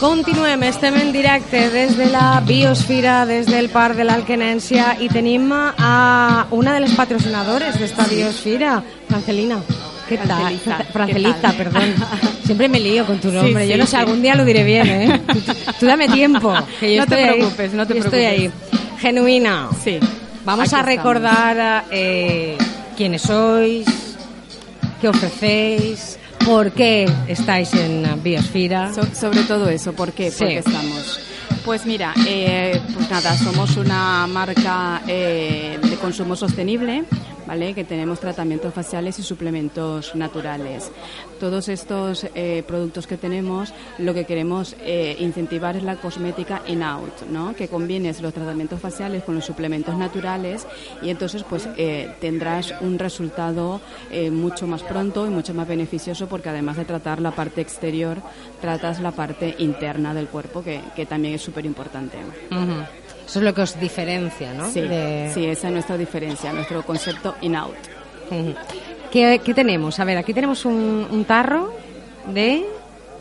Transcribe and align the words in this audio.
Continuem, 0.00 0.62
estem 0.62 0.94
en 0.94 1.08
directe 1.10 1.58
des 1.72 1.96
de 1.98 2.04
la 2.06 2.38
Biosfera, 2.46 3.24
des 3.26 3.48
del 3.50 3.66
Parc 3.68 3.96
de 3.98 4.04
l'Alquenència 4.06 4.92
i 5.02 5.08
tenim 5.10 5.48
a 5.50 6.46
una 6.54 6.76
de 6.76 6.84
les 6.84 6.92
patrocinadores 6.94 7.80
d'esta 7.80 8.04
Biosfera, 8.06 8.76
Francelina. 9.08 9.58
¿Qué 10.08 10.18
tal? 10.18 10.54
Francelita, 10.62 10.92
Francelita, 10.92 11.34
¿qué 11.34 11.42
tal? 11.42 11.56
perdón. 11.56 11.94
Siempre 12.46 12.68
me 12.68 12.78
lío 12.78 13.04
con 13.06 13.18
tu 13.18 13.32
nombre. 13.32 13.64
Sí, 13.64 13.72
Yo 13.72 13.76
no 13.76 13.86
sé, 13.86 13.90
sí. 13.90 13.96
algún 13.96 14.22
día 14.22 14.36
lo 14.36 14.44
diré 14.44 14.62
bien, 14.62 14.86
¿eh? 14.88 15.20
Tú, 15.32 15.40
tú 15.80 15.86
dame 15.86 16.06
tiempo. 16.08 16.54
Que 16.78 16.94
yo 16.94 17.00
No 17.02 17.06
te 17.08 17.14
ahí. 17.16 17.32
preocupes, 17.34 17.72
no 17.74 17.84
te 17.84 17.94
Yo 17.94 18.04
estoy 18.04 18.24
ahí. 18.24 18.50
Genuina. 19.00 19.66
Sí. 19.82 19.98
Vamos 20.44 20.72
a 20.74 20.82
recordar 20.82 21.86
eh, 21.90 22.56
quiénes 22.96 23.22
sois, 23.22 23.84
qué 25.00 25.08
ofrecéis, 25.08 26.20
por 26.44 26.72
qué 26.72 27.10
estáis 27.26 27.72
en 27.74 28.02
la 28.02 28.14
Biosfera. 28.16 28.92
So- 28.94 29.14
sobre 29.14 29.42
todo 29.42 29.68
eso, 29.68 29.92
¿por 29.92 30.12
qué? 30.12 30.30
Sí. 30.30 30.38
Porque 30.40 30.58
estamos. 30.58 31.20
Pues 31.64 31.84
mira, 31.84 32.14
eh, 32.26 32.80
pues 32.94 33.10
nada, 33.10 33.36
somos 33.36 33.76
una 33.76 34.26
marca 34.26 35.02
eh, 35.06 35.78
de 35.82 35.96
consumo 35.96 36.34
sostenible, 36.36 37.04
¿vale? 37.48 37.74
Que 37.74 37.82
tenemos 37.82 38.20
tratamientos 38.20 38.74
faciales 38.74 39.18
y 39.18 39.22
suplementos 39.22 40.14
naturales. 40.14 40.92
Todos 41.40 41.70
estos 41.70 42.26
eh, 42.34 42.62
productos 42.66 43.06
que 43.06 43.16
tenemos, 43.16 43.72
lo 43.96 44.12
que 44.12 44.26
queremos 44.26 44.76
eh, 44.80 45.16
incentivar 45.18 45.74
es 45.74 45.82
la 45.82 45.96
cosmética 45.96 46.60
in-out, 46.66 47.22
¿no? 47.30 47.56
Que 47.56 47.68
combines 47.68 48.20
los 48.20 48.34
tratamientos 48.34 48.80
faciales 48.80 49.24
con 49.24 49.34
los 49.34 49.46
suplementos 49.46 49.96
naturales 49.96 50.66
y 51.00 51.08
entonces 51.08 51.42
pues 51.42 51.66
eh, 51.78 52.14
tendrás 52.20 52.74
un 52.82 52.98
resultado 52.98 53.80
mucho 54.30 54.66
más 54.66 54.82
pronto 54.82 55.26
y 55.26 55.30
mucho 55.30 55.54
más 55.54 55.66
beneficioso 55.66 56.28
porque 56.28 56.50
además 56.50 56.76
de 56.76 56.84
tratar 56.84 57.20
la 57.20 57.30
parte 57.30 57.60
exterior, 57.60 58.18
tratas 58.60 59.00
la 59.00 59.12
parte 59.12 59.54
interna 59.58 60.12
del 60.12 60.28
cuerpo 60.28 60.62
que, 60.62 60.80
que 60.94 61.06
también 61.06 61.34
es 61.34 61.42
súper 61.42 61.64
importante. 61.64 62.18
Eso 63.28 63.40
es 63.40 63.44
lo 63.44 63.52
que 63.52 63.60
os 63.60 63.78
diferencia, 63.78 64.54
¿no? 64.54 64.70
Sí, 64.70 64.80
De- 64.80 65.30
sí, 65.34 65.44
esa 65.46 65.66
es 65.68 65.72
nuestra 65.74 65.98
diferencia, 65.98 66.50
nuestro 66.52 66.82
concepto 66.82 67.34
in-out. 67.42 67.76
¿Qué, 69.10 69.40
qué 69.44 69.54
tenemos? 69.54 70.00
A 70.00 70.04
ver, 70.04 70.16
aquí 70.18 70.32
tenemos 70.34 70.64
un, 70.64 71.06
un 71.10 71.24
tarro 71.24 71.72
de 72.32 72.64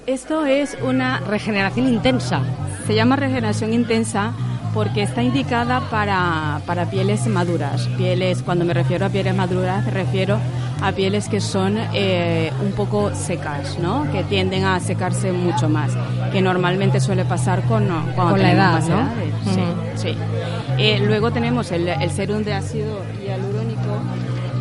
Esto 0.05 0.45
es 0.45 0.77
una 0.81 1.19
regeneración 1.19 1.87
intensa. 1.89 2.41
Se 2.85 2.95
llama 2.95 3.17
regeneración 3.17 3.73
intensa 3.73 4.33
porque 4.73 5.01
está 5.03 5.21
indicada 5.23 5.81
para, 5.89 6.61
para 6.65 6.89
pieles 6.89 7.25
maduras. 7.27 7.87
Pieles, 7.97 8.41
cuando 8.43 8.63
me 8.63 8.73
refiero 8.73 9.05
a 9.05 9.09
pieles 9.09 9.35
maduras, 9.35 9.83
me 9.85 9.91
refiero 9.91 10.39
a 10.81 10.91
pieles 10.91 11.27
que 11.27 11.41
son 11.41 11.77
eh, 11.93 12.51
un 12.63 12.71
poco 12.71 13.13
secas, 13.15 13.79
¿no? 13.79 14.09
Que 14.11 14.23
tienden 14.23 14.63
a 14.65 14.79
secarse 14.79 15.31
mucho 15.31 15.69
más, 15.69 15.91
que 16.31 16.41
normalmente 16.41 16.99
suele 16.99 17.25
pasar 17.25 17.63
con, 17.63 17.87
cuando 18.15 18.33
Con 18.33 18.41
la 18.41 18.51
edad, 18.51 18.81
¿no? 18.87 18.99
edades. 18.99 19.33
Sí, 19.53 19.61
sí. 19.95 20.17
Eh, 20.77 21.01
luego 21.05 21.31
tenemos 21.31 21.71
el, 21.71 21.87
el 21.87 22.11
serum 22.11 22.43
de 22.43 22.53
ácido 22.53 23.01
hialurónico, 23.25 24.01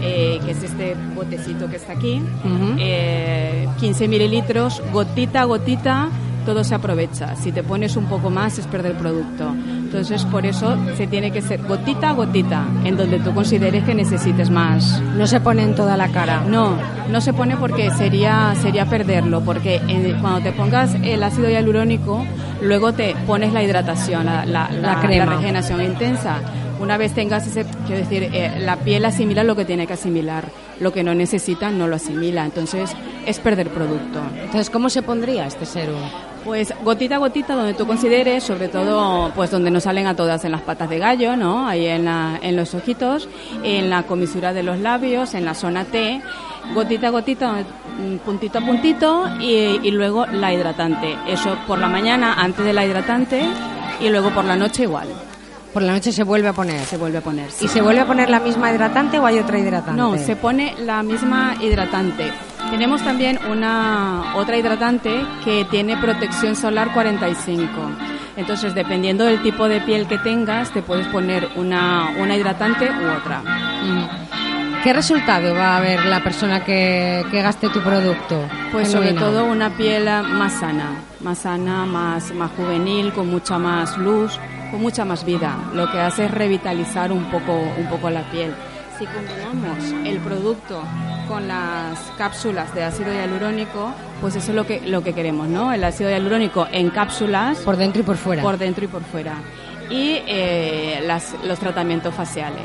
eh, 0.03 0.39
que 0.45 0.51
es 0.53 0.63
este 0.63 0.97
botecito 1.15 1.69
que 1.69 1.77
está 1.77 1.93
aquí. 1.93 2.23
Ujú. 2.45 2.77
Eh, 2.79 3.69
15 3.79 4.09
mililitros, 4.09 4.83
gotita 4.93 5.43
a 5.43 5.45
gotita, 5.45 6.09
todo 6.47 6.65
se 6.65 6.75
aprovecha. 6.75 7.35
Si 7.37 7.53
te 7.53 7.63
pones 7.63 7.97
un 7.97 8.07
poco 8.07 8.31
más 8.31 8.59
es 8.59 8.67
perder 8.67 8.95
producto. 8.97 9.53
Entonces, 9.87 10.25
por 10.25 10.45
eso 10.45 10.77
se 10.97 11.07
tiene 11.07 11.31
que 11.31 11.41
ser 11.41 11.63
gotita 11.63 12.11
a 12.11 12.13
gotita, 12.13 12.65
en 12.85 12.97
donde 12.97 13.21
tú 13.21 13.33
consideres 13.33 13.85
que 13.85 13.95
necesites 13.95 14.51
más. 14.51 15.01
No 15.17 15.29
se 15.29 15.39
pone 15.41 15.63
en 15.63 15.77
toda 15.77 15.97
la 15.97 16.09
cara. 16.09 16.43
No, 16.49 16.77
no 17.09 17.21
se 17.21 17.33
pone 17.33 17.57
porque 17.57 17.91
sería, 17.93 18.53
sería 18.61 18.87
perderlo, 18.87 19.43
porque 19.43 19.77
eh, 19.87 20.17
cuando 20.21 20.41
te 20.41 20.51
pongas 20.53 20.95
el 20.97 21.23
ácido 21.23 21.49
hialurónico, 21.49 22.27
luego 22.61 22.93
te 22.95 23.15
pones 23.29 23.53
la 23.53 23.63
hidratación, 23.63 24.27
la, 24.27 24.45
la, 24.45 24.69
La 24.73 25.01
crema. 25.01 25.37
regeneración 25.37 25.81
intensa. 25.81 26.41
Una 26.79 26.99
vez 26.99 27.15
tengas 27.15 27.47
ese, 27.47 27.65
quiero 27.87 28.03
decir, 28.03 28.25
eh, 28.33 28.59
la 28.61 28.77
piel 28.77 29.05
asimila 29.07 29.43
lo 29.45 29.57
que 29.57 29.65
tiene 29.65 29.87
que 29.87 29.95
asimilar, 29.95 30.45
lo 30.79 30.93
que 30.93 31.03
no 31.03 31.15
necesita 31.15 31.71
no 31.71 31.89
lo 31.89 31.97
asimila, 31.97 32.45
entonces 32.45 32.95
es 33.25 33.39
perder 33.41 33.71
producto. 33.71 34.21
Entonces, 34.37 34.69
¿cómo 34.69 34.91
se 34.91 35.01
pondría 35.03 35.47
este 35.47 35.65
serum? 35.65 35.99
Pues 36.45 36.73
gotita 36.85 37.17
a 37.17 37.19
gotita 37.19 37.55
donde 37.55 37.75
tú 37.75 37.87
consideres, 37.87 38.45
sobre 38.45 38.69
todo 38.69 39.33
pues 39.35 39.51
donde 39.51 39.71
nos 39.71 39.85
salen 39.85 40.07
a 40.07 40.15
todas 40.15 40.45
en 40.45 40.53
las 40.53 40.61
patas 40.61 40.89
de 40.91 40.99
gallo, 40.99 41.35
¿no? 41.37 41.67
Ahí 41.67 41.87
en, 41.87 42.05
la- 42.05 42.39
en 42.43 42.55
los 42.57 42.73
ojitos, 42.75 43.27
en 43.65 43.89
la 43.91 44.03
comisura 44.05 44.53
de 44.53 44.63
los 44.63 44.79
labios, 44.79 45.35
en 45.35 45.45
la 45.47 45.55
zona 45.55 45.85
T, 45.87 46.21
gotita 46.75 47.09
a 47.09 47.11
gotita, 47.11 47.53
mm, 47.99 48.17
puntito 48.19 48.59
a 48.59 48.61
puntito 48.61 49.25
y, 49.41 49.81
y 49.83 49.91
luego 49.91 50.27
la 50.27 50.53
hidratante. 50.53 51.17
Eso 51.27 51.57
por 51.67 51.79
la 51.79 51.89
mañana 51.89 52.35
antes 52.35 52.65
de 52.65 52.73
la 52.75 52.85
hidratante 52.85 53.41
y 54.01 54.09
luego 54.11 54.31
por 54.31 54.45
la 54.45 54.55
noche 54.57 54.83
igual. 54.85 55.09
Por 55.77 55.83
la 55.83 55.93
noche 55.93 56.11
se 56.11 56.23
vuelve 56.23 56.49
a 56.49 56.55
poner. 56.55 56.81
Se 56.87 56.97
vuelve 56.97 57.19
a 57.19 57.21
poner. 57.21 57.51
sí. 57.51 57.67
¿Y 57.67 57.69
se 57.69 57.83
vuelve 57.83 58.01
a 58.01 58.07
poner 58.07 58.31
la 58.31 58.41
misma 58.41 58.73
hidratante 58.73 59.19
o 59.19 59.27
hay 59.27 59.39
otra 59.39 59.59
hidratante? 59.59 60.01
No, 60.01 60.17
se 60.17 60.35
pone 60.35 60.75
la 60.79 61.03
misma 61.03 61.55
hidratante. 61.61 62.33
Tenemos 62.71 63.05
también 63.05 63.39
una 63.51 64.33
otra 64.37 64.57
hidratante 64.57 65.23
que 65.45 65.67
tiene 65.71 65.99
protección 65.99 66.57
solar 66.57 66.95
45. 66.95 67.69
Entonces, 68.39 68.75
dependiendo 68.75 69.27
del 69.27 69.43
tipo 69.43 69.69
de 69.69 69.83
piel 69.83 70.07
que 70.07 70.17
tengas, 70.17 70.71
te 70.71 70.81
puedes 70.81 71.07
poner 71.09 71.47
una, 71.57 72.09
una 72.23 72.35
hidratante 72.35 72.89
u 72.91 73.11
otra. 73.15 73.43
¿Qué 74.87 74.93
resultado 74.93 75.53
va 75.53 75.79
a 75.79 75.81
ver 75.81 76.07
la 76.07 76.23
persona 76.23 76.63
que, 76.63 77.25
que 77.33 77.43
gaste 77.43 77.69
tu 77.71 77.81
producto? 77.81 78.41
Pues 78.71 78.89
sobre 78.93 79.15
todo 79.15 79.45
una 79.45 79.69
piel 79.77 80.05
más 80.05 80.61
sana, 80.61 80.91
más 81.23 81.39
sana, 81.39 81.85
más, 81.85 82.33
más 82.33 82.53
juvenil, 82.53 83.13
con 83.13 83.29
mucha 83.29 83.59
más 83.59 83.99
luz, 83.99 84.39
con 84.71 84.81
mucha 84.81 85.05
más 85.05 85.25
vida. 85.25 85.59
Lo 85.75 85.91
que 85.91 85.99
hace 85.99 86.27
es 86.27 86.31
revitalizar 86.31 87.11
un 87.11 87.25
poco, 87.33 87.53
un 87.77 87.89
poco 87.89 88.11
la 88.11 88.31
piel. 88.31 88.55
Si 88.97 89.07
combinamos 89.07 90.07
el 90.09 90.19
producto 90.19 90.85
con 91.27 91.49
las 91.49 91.99
cápsulas 92.17 92.73
de 92.73 92.85
ácido 92.85 93.13
hialurónico, 93.13 93.93
pues 94.21 94.37
eso 94.37 94.53
es 94.53 94.55
lo 94.55 94.69
que, 94.69 94.83
lo 94.83 95.03
que 95.03 95.15
queremos, 95.15 95.49
¿no? 95.49 95.73
El 95.73 95.83
ácido 95.83 96.11
hialurónico 96.11 96.69
en 96.71 96.91
cápsulas 96.91 97.59
Por 97.59 97.77
dentro 97.77 98.03
y 98.03 98.05
por 98.05 98.17
fuera. 98.19 98.41
por 98.41 98.57
dentro 98.57 98.85
y 98.85 98.87
por 98.87 99.03
fuera. 99.03 99.35
Y 99.91 100.19
eh, 100.29 101.01
las- 101.05 101.35
los 101.45 101.59
tratamientos 101.59 102.15
faciales. 102.15 102.63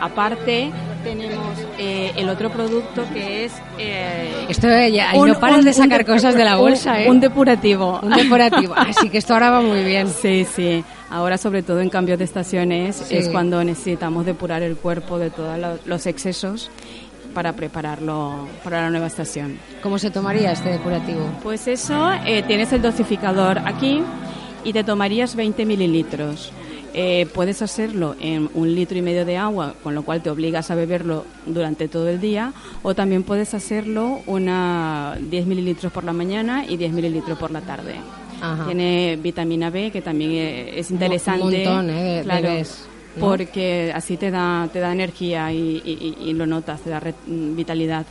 Aparte, 0.00 0.70
tenemos 1.04 1.58
eh, 1.78 2.12
el 2.16 2.28
otro 2.28 2.50
producto 2.50 3.04
que 3.12 3.44
es... 3.46 3.52
eh, 3.78 4.46
Esto 4.48 4.68
ya, 4.88 5.10
ahí 5.10 5.18
un- 5.18 5.28
no 5.28 5.40
paras 5.40 5.60
un- 5.60 5.64
de 5.64 5.72
sacar 5.72 6.04
cosas 6.04 6.34
de 6.34 6.44
la 6.44 6.56
bolsa, 6.56 6.92
un- 6.92 6.98
¿eh? 7.00 7.10
Un 7.10 7.20
depurativo. 7.20 8.00
Un 8.02 8.10
depurativo. 8.10 8.74
Así 8.76 9.08
que 9.08 9.18
esto 9.18 9.34
ahora 9.34 9.50
va 9.50 9.60
muy 9.62 9.82
bien. 9.84 10.08
Sí, 10.08 10.44
sí. 10.44 10.84
Ahora, 11.10 11.38
sobre 11.38 11.62
todo 11.62 11.80
en 11.80 11.88
cambios 11.88 12.18
de 12.18 12.24
estaciones, 12.24 12.96
Sí. 12.96 13.16
es 13.16 13.28
cuando 13.28 13.62
necesitamos 13.64 14.26
depurar 14.26 14.62
el 14.62 14.76
cuerpo 14.76 15.18
de 15.18 15.30
todos 15.30 15.58
lo- 15.58 15.78
los 15.86 16.06
excesos 16.06 16.70
para 17.34 17.52
prepararlo 17.54 18.48
para 18.64 18.82
la 18.82 18.90
nueva 18.90 19.06
estación. 19.06 19.58
¿Cómo 19.82 19.98
se 19.98 20.10
tomaría 20.10 20.52
este 20.52 20.70
depurativo? 20.70 21.26
Pues 21.42 21.68
eso, 21.68 22.10
eh, 22.24 22.42
tienes 22.46 22.72
el 22.72 22.82
dosificador 22.82 23.58
aquí 23.64 24.02
y 24.64 24.72
te 24.72 24.82
tomarías 24.84 25.36
20 25.36 25.64
mililitros. 25.66 26.50
Eh, 26.98 27.26
puedes 27.34 27.60
hacerlo 27.60 28.16
en 28.18 28.48
un 28.54 28.74
litro 28.74 28.96
y 28.96 29.02
medio 29.02 29.26
de 29.26 29.36
agua, 29.36 29.74
con 29.82 29.94
lo 29.94 30.02
cual 30.02 30.22
te 30.22 30.30
obligas 30.30 30.70
a 30.70 30.74
beberlo 30.74 31.26
durante 31.44 31.88
todo 31.88 32.08
el 32.08 32.20
día, 32.22 32.54
o 32.82 32.94
también 32.94 33.22
puedes 33.22 33.52
hacerlo 33.52 34.20
una 34.26 35.18
10 35.20 35.46
mililitros 35.46 35.92
por 35.92 36.04
la 36.04 36.14
mañana 36.14 36.64
y 36.66 36.78
10 36.78 36.92
mililitros 36.92 37.36
por 37.38 37.50
la 37.50 37.60
tarde. 37.60 37.96
Ajá. 38.40 38.64
Tiene 38.64 39.18
vitamina 39.22 39.68
B, 39.68 39.90
que 39.90 40.00
también 40.00 40.30
eh, 40.32 40.78
es 40.78 40.90
interesante. 40.90 41.42
Un 41.44 41.52
montón, 41.64 41.90
¿eh? 41.90 42.20
claro, 42.24 42.48
porque 43.20 43.92
así 43.94 44.16
te 44.16 44.30
da, 44.30 44.68
te 44.72 44.78
da 44.80 44.92
energía 44.92 45.52
y, 45.52 45.82
y- 45.84 46.16
y- 46.24 46.30
y 46.30 46.32
lo 46.34 46.46
notas, 46.46 46.80
te 46.80 46.90
da 46.90 47.00
re- 47.00 47.14
vitalidad. 47.26 48.06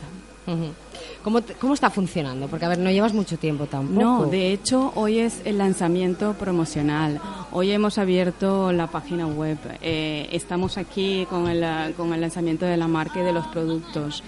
¿Cómo, 1.24 1.40
te- 1.42 1.54
¿Cómo 1.54 1.74
está 1.74 1.90
funcionando? 1.90 2.46
Porque, 2.46 2.64
a 2.66 2.68
ver, 2.68 2.78
no 2.78 2.90
llevas 2.90 3.12
mucho 3.12 3.36
tiempo 3.36 3.66
tampoco. 3.66 4.00
No, 4.00 4.26
de 4.26 4.52
hecho 4.52 4.92
hoy 4.94 5.18
es 5.18 5.40
el 5.44 5.58
lanzamiento 5.58 6.34
promocional. 6.34 7.20
Hoy 7.52 7.72
hemos 7.72 7.98
abierto 7.98 8.70
la 8.72 8.86
página 8.86 9.26
web. 9.26 9.58
Eh, 9.82 10.28
estamos 10.30 10.78
aquí 10.78 11.26
con 11.28 11.48
el, 11.48 11.94
con 11.94 12.12
el 12.14 12.20
lanzamiento 12.20 12.64
de 12.64 12.76
la 12.76 12.86
marca 12.86 13.20
y 13.20 13.24
de 13.24 13.32
los 13.32 13.46
productos. 13.48 14.22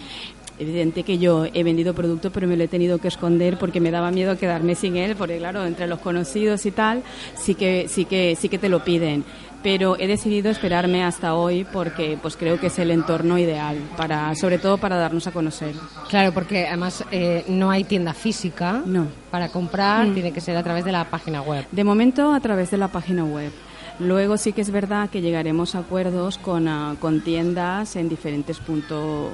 Evidente 0.58 1.02
que 1.04 1.18
yo 1.18 1.46
he 1.52 1.62
vendido 1.62 1.94
producto, 1.94 2.30
pero 2.32 2.48
me 2.48 2.56
lo 2.56 2.64
he 2.64 2.68
tenido 2.68 2.98
que 2.98 3.08
esconder 3.08 3.58
porque 3.58 3.80
me 3.80 3.90
daba 3.90 4.10
miedo 4.10 4.36
quedarme 4.36 4.74
sin 4.74 4.96
él, 4.96 5.14
porque 5.16 5.38
claro, 5.38 5.64
entre 5.64 5.86
los 5.86 6.00
conocidos 6.00 6.66
y 6.66 6.70
tal, 6.72 7.02
sí 7.36 7.54
que 7.54 7.86
sí 7.88 8.04
que 8.04 8.36
sí 8.36 8.48
que 8.48 8.58
te 8.58 8.68
lo 8.68 8.82
piden. 8.84 9.24
Pero 9.62 9.96
he 9.98 10.06
decidido 10.06 10.50
esperarme 10.50 11.02
hasta 11.02 11.34
hoy 11.34 11.66
porque 11.72 12.16
pues 12.22 12.36
creo 12.36 12.60
que 12.60 12.68
es 12.68 12.78
el 12.78 12.92
entorno 12.92 13.38
ideal 13.38 13.76
para, 13.96 14.32
sobre 14.36 14.58
todo 14.58 14.78
para 14.78 14.96
darnos 14.96 15.26
a 15.26 15.32
conocer. 15.32 15.74
Claro, 16.08 16.32
porque 16.32 16.68
además 16.68 17.04
eh, 17.10 17.44
no 17.48 17.68
hay 17.70 17.82
tienda 17.82 18.14
física 18.14 18.82
No. 18.86 19.06
para 19.32 19.48
comprar, 19.48 20.06
Mm. 20.06 20.14
tiene 20.14 20.32
que 20.32 20.40
ser 20.40 20.56
a 20.56 20.62
través 20.62 20.84
de 20.84 20.92
la 20.92 21.04
página 21.10 21.42
web. 21.42 21.64
De 21.72 21.82
momento 21.82 22.32
a 22.32 22.38
través 22.40 22.70
de 22.70 22.78
la 22.78 22.86
página 22.88 23.24
web. 23.24 23.50
Luego 24.00 24.36
sí 24.36 24.52
que 24.52 24.60
es 24.60 24.70
verdad 24.70 25.10
que 25.10 25.20
llegaremos 25.20 25.74
a 25.74 25.80
acuerdos 25.80 26.38
con, 26.38 26.68
ah, 26.68 26.94
con 27.00 27.20
tiendas 27.20 27.96
en 27.96 28.08
diferentes 28.08 28.58
puntos 28.58 29.30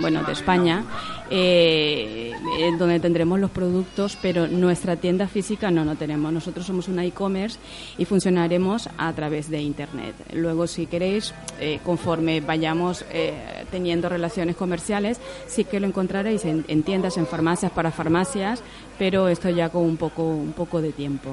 bueno, 0.00 0.24
de 0.24 0.32
España, 0.32 0.84
eh, 1.30 2.32
donde 2.78 2.98
tendremos 2.98 3.38
los 3.38 3.50
productos, 3.50 4.18
pero 4.20 4.48
nuestra 4.48 4.96
tienda 4.96 5.28
física 5.28 5.70
no, 5.70 5.84
no 5.84 5.94
tenemos. 5.94 6.32
Nosotros 6.32 6.66
somos 6.66 6.88
una 6.88 7.04
e-commerce 7.04 7.58
y 7.96 8.04
funcionaremos 8.06 8.88
a 8.98 9.12
través 9.12 9.50
de 9.50 9.60
Internet. 9.60 10.14
Luego, 10.32 10.66
si 10.66 10.86
queréis, 10.86 11.32
eh, 11.60 11.78
conforme 11.84 12.40
vayamos 12.40 13.04
eh, 13.12 13.64
teniendo 13.70 14.08
relaciones 14.08 14.56
comerciales, 14.56 15.20
sí 15.46 15.64
que 15.64 15.78
lo 15.78 15.86
encontraréis 15.86 16.44
en, 16.44 16.64
en, 16.66 16.82
tiendas, 16.82 17.16
en 17.18 17.26
farmacias, 17.26 17.70
para 17.70 17.92
farmacias, 17.92 18.62
pero 18.98 19.28
esto 19.28 19.48
ya 19.48 19.68
con 19.68 19.82
un 19.82 19.96
poco, 19.96 20.24
un 20.24 20.52
poco 20.52 20.82
de 20.82 20.92
tiempo. 20.92 21.30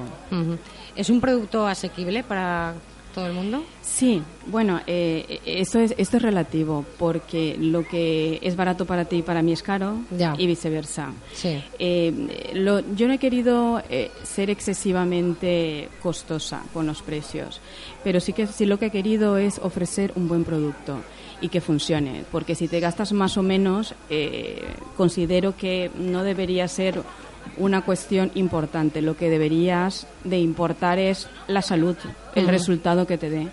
¿Es 0.96 1.10
un 1.10 1.20
producto 1.20 1.68
asequible 1.68 2.24
para 2.24 2.74
todo 3.14 3.28
el 3.28 3.34
mundo? 3.34 3.64
Sí, 3.82 4.22
bueno, 4.48 4.82
eh, 4.86 5.40
esto, 5.46 5.80
es, 5.80 5.96
esto 5.98 6.18
es 6.18 6.24
relativo, 6.24 6.86
porque 7.00 7.56
lo 7.58 7.88
que 7.88 8.40
es 8.44 8.56
barato 8.58 8.86
para 8.86 9.06
ti, 9.06 9.22
para 9.22 9.42
mí 9.42 9.54
es 9.54 9.64
caro, 9.64 10.00
y 10.38 10.46
viceversa. 10.46 11.14
Sí. 11.34 11.64
Eh, 11.80 12.52
lo, 12.54 12.82
yo 12.94 13.08
no 13.08 13.14
he 13.14 13.18
querido 13.18 13.82
eh, 13.90 14.12
ser 14.24 14.50
excesivamente 14.50 15.88
costosa 16.04 16.62
con 16.74 16.86
los 16.86 17.02
precios, 17.02 17.62
pero 18.04 18.20
sí 18.20 18.34
que 18.34 18.48
sí 18.48 18.66
lo 18.66 18.78
que 18.78 18.88
he 18.88 18.92
querido 18.92 19.38
es 19.38 19.60
ofrecer 19.60 20.12
un 20.16 20.28
buen 20.28 20.44
producto 20.44 20.98
y 21.42 21.50
que 21.50 21.62
funcione, 21.62 22.26
porque 22.32 22.56
si 22.56 22.68
te 22.68 22.80
gastas 22.80 23.14
más 23.14 23.38
o 23.38 23.44
menos, 23.44 23.96
eh, 24.10 24.62
considero 24.98 25.56
que 25.56 25.90
no 25.98 26.24
debería 26.24 26.68
ser 26.68 27.02
una 27.58 27.82
cuestión 27.82 28.32
importante. 28.36 29.02
Lo 29.02 29.16
que 29.16 29.30
deberías 29.30 30.08
de 30.24 30.40
importar 30.40 31.00
es 31.00 31.28
la 31.48 31.62
salud, 31.62 31.96
el 32.36 32.48
resultado 32.48 33.08
que 33.08 33.18
te 33.18 33.30
dé. 33.30 33.48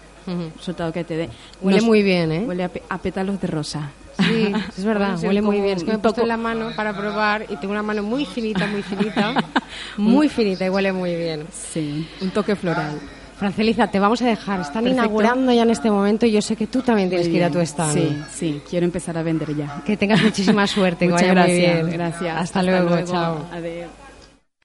resultado 0.56 0.92
que 0.92 1.04
te 1.04 1.16
dé. 1.16 1.28
Huele 1.60 1.80
muy 1.80 2.02
bien, 2.02 2.32
¿eh? 2.32 2.44
Huele 2.46 2.64
a, 2.64 2.98
pétalos 2.98 3.40
de 3.40 3.46
rosa. 3.46 3.90
Sí, 4.18 4.52
es 4.76 4.84
verdad, 4.84 5.18
huele 5.22 5.42
muy 5.42 5.60
bien. 5.60 5.78
Es 5.78 5.84
que 5.84 5.90
me 5.90 5.96
he 5.96 5.98
puesto 5.98 6.22
en 6.22 6.28
la 6.28 6.36
mano 6.36 6.70
para 6.76 6.96
probar 6.96 7.46
y 7.48 7.56
tengo 7.56 7.72
una 7.72 7.82
mano 7.82 8.02
muy 8.02 8.26
finita, 8.26 8.66
muy 8.66 8.82
finita, 8.82 9.34
muy 9.96 10.28
finita 10.28 10.66
y 10.66 10.68
huele 10.68 10.92
muy 10.92 11.14
bien. 11.14 11.46
Sí, 11.52 12.08
un 12.20 12.30
toque 12.30 12.56
floral. 12.56 12.98
Franceliza, 13.42 13.88
te 13.88 13.98
vamos 13.98 14.22
a 14.22 14.26
dejar. 14.26 14.60
Están 14.60 14.86
inaugurando 14.86 15.52
ya 15.52 15.62
en 15.62 15.70
este 15.70 15.90
momento 15.90 16.26
y 16.26 16.30
yo 16.30 16.40
sé 16.40 16.54
que 16.54 16.68
tú 16.68 16.80
también 16.80 17.08
tienes 17.08 17.26
que 17.26 17.34
ir 17.34 17.42
a 17.42 17.50
tu 17.50 17.58
stand. 17.58 17.92
Sí, 17.92 18.22
sí, 18.32 18.62
quiero 18.70 18.86
empezar 18.86 19.18
a 19.18 19.24
vender 19.24 19.56
ya. 19.56 19.82
Que 19.84 19.96
tengas 19.96 20.22
muchísima 20.22 20.64
suerte. 20.68 21.06
Muchas 21.08 21.22
que 21.22 21.34
vaya 21.34 21.42
gracias. 21.42 21.74
Muy 21.74 21.90
bien. 21.90 21.98
Gracias. 21.98 22.40
Hasta, 22.40 22.62
luego, 22.62 23.02
chao. 23.04 23.44
Adiós. 23.50 23.90